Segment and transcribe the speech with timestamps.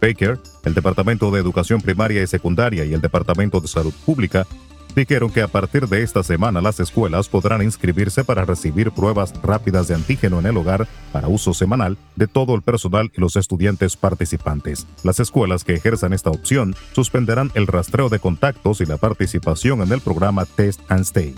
[0.01, 4.45] Baker, el Departamento de Educación Primaria y Secundaria y el Departamento de Salud Pública
[4.93, 9.87] dijeron que a partir de esta semana las escuelas podrán inscribirse para recibir pruebas rápidas
[9.87, 13.95] de antígeno en el hogar para uso semanal de todo el personal y los estudiantes
[13.95, 14.85] participantes.
[15.03, 19.93] Las escuelas que ejerzan esta opción suspenderán el rastreo de contactos y la participación en
[19.93, 21.33] el programa Test and Stay.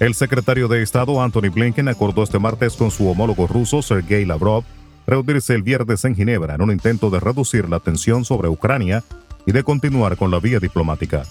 [0.00, 4.64] El secretario de Estado Anthony Blinken acordó este martes con su homólogo ruso Sergei Lavrov
[5.06, 9.04] reunirse el viernes en Ginebra en un intento de reducir la tensión sobre Ucrania
[9.46, 11.24] y de continuar con la vía diplomática.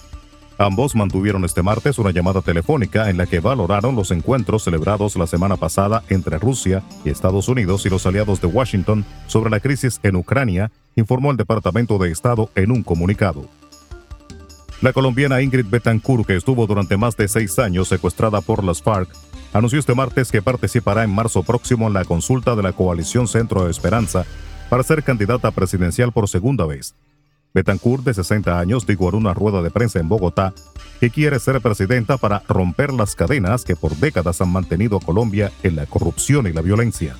[0.58, 5.26] Ambos mantuvieron este martes una llamada telefónica en la que valoraron los encuentros celebrados la
[5.26, 10.00] semana pasada entre Rusia y Estados Unidos y los aliados de Washington sobre la crisis
[10.02, 13.48] en Ucrania, informó el Departamento de Estado en un comunicado.
[14.82, 19.08] La colombiana Ingrid Betancourt, que estuvo durante más de seis años secuestrada por las FARC,
[19.52, 23.64] anunció este martes que participará en marzo próximo en la consulta de la coalición Centro
[23.64, 24.24] de Esperanza
[24.68, 26.94] para ser candidata presidencial por segunda vez.
[27.52, 30.54] Betancourt, de 60 años, dijo en una rueda de prensa en Bogotá
[31.00, 35.50] que quiere ser presidenta para romper las cadenas que por décadas han mantenido a Colombia
[35.62, 37.16] en la corrupción y la violencia.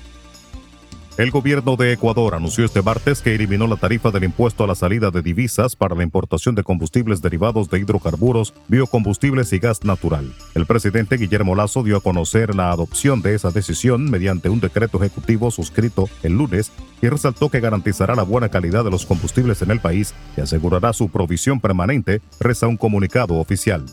[1.17, 4.75] El gobierno de Ecuador anunció este martes que eliminó la tarifa del impuesto a la
[4.75, 10.33] salida de divisas para la importación de combustibles derivados de hidrocarburos, biocombustibles y gas natural.
[10.55, 14.99] El presidente Guillermo Lazo dio a conocer la adopción de esa decisión mediante un decreto
[14.99, 19.71] ejecutivo suscrito el lunes y resaltó que garantizará la buena calidad de los combustibles en
[19.71, 23.85] el país y asegurará su provisión permanente, reza un comunicado oficial.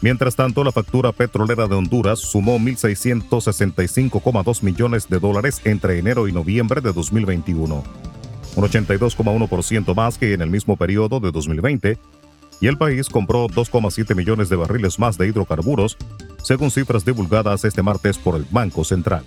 [0.00, 6.32] Mientras tanto, la factura petrolera de Honduras sumó 1.665,2 millones de dólares entre enero y
[6.32, 7.82] noviembre de 2021,
[8.54, 11.98] un 82,1% más que en el mismo periodo de 2020,
[12.60, 15.96] y el país compró 2,7 millones de barriles más de hidrocarburos,
[16.44, 19.24] según cifras divulgadas este martes por el Banco Central.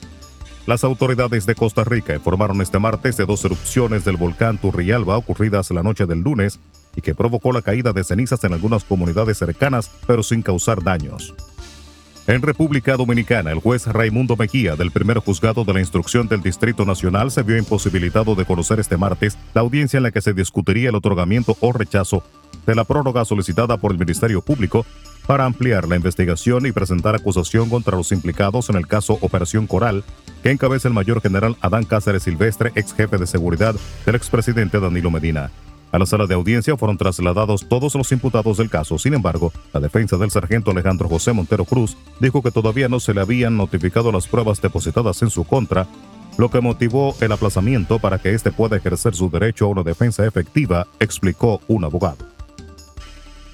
[0.68, 5.70] Las autoridades de Costa Rica informaron este martes de dos erupciones del volcán Turrialba ocurridas
[5.72, 6.62] la noche del lunes
[6.96, 11.34] y que provocó la caída de cenizas en algunas comunidades cercanas, pero sin causar daños.
[12.28, 16.86] En República Dominicana, el juez Raimundo Mejía del primer juzgado de la instrucción del Distrito
[16.86, 20.90] Nacional se vio imposibilitado de conocer este martes la audiencia en la que se discutiría
[20.90, 22.24] el otorgamiento o rechazo
[22.68, 24.86] de la prórroga solicitada por el Ministerio Público
[25.26, 30.04] para ampliar la investigación y presentar acusación contra los implicados en el caso Operación Coral,
[30.44, 33.76] que encabeza el mayor general Adán Cáceres Silvestre, ex jefe de seguridad
[34.06, 35.52] del expresidente Danilo Medina.
[35.92, 38.98] A la sala de audiencia fueron trasladados todos los imputados del caso.
[38.98, 43.14] Sin embargo, la defensa del sargento Alejandro José Montero Cruz dijo que todavía no se
[43.14, 45.88] le habían notificado las pruebas depositadas en su contra,
[46.38, 50.26] lo que motivó el aplazamiento para que éste pueda ejercer su derecho a una defensa
[50.26, 52.26] efectiva, explicó un abogado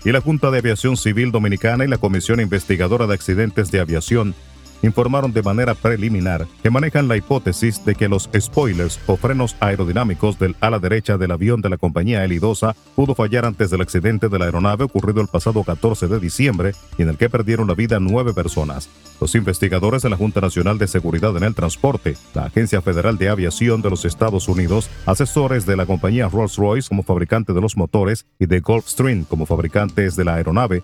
[0.08, 4.36] y la Junta de Aviación Civil Dominicana y la Comisión Investigadora de Accidentes de Aviación
[4.82, 10.40] informaron de manera preliminar que manejan la hipótesis de que los spoilers o frenos aerodinámicos
[10.40, 14.40] del ala derecha del avión de la compañía Elidosa pudo fallar antes del accidente de
[14.40, 18.00] la aeronave ocurrido el pasado 14 de diciembre y en el que perdieron la vida
[18.00, 18.90] nueve personas.
[19.20, 23.30] Los investigadores de la Junta Nacional de Seguridad en el Transporte, la Agencia Federal de
[23.30, 28.26] Aviación de los Estados Unidos, asesores de la compañía Rolls-Royce como fabricante de los motores
[28.40, 30.84] y de Gulfstream como fabricantes de la aeronave,